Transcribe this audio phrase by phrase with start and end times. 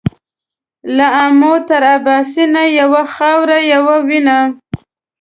[0.95, 4.39] له آمو تر اباسینه یوه خاوره یو وینه